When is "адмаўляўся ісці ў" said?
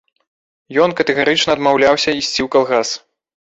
1.59-2.51